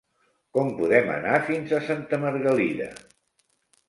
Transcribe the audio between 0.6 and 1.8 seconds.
podem anar fins